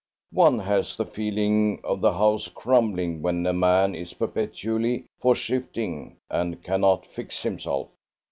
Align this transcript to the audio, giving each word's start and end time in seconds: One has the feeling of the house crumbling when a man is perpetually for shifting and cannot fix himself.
One 0.33 0.57
has 0.57 0.95
the 0.97 1.05
feeling 1.05 1.79
of 1.83 2.01
the 2.01 2.11
house 2.13 2.47
crumbling 2.47 3.21
when 3.21 3.45
a 3.45 3.53
man 3.53 3.93
is 3.93 4.15
perpetually 4.15 5.05
for 5.19 5.35
shifting 5.35 6.17
and 6.27 6.63
cannot 6.63 7.05
fix 7.05 7.43
himself. 7.43 7.89